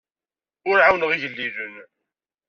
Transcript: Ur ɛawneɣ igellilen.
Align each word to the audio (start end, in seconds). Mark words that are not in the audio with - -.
Ur 0.69 0.77
ɛawneɣ 0.85 1.09
igellilen. 1.11 1.75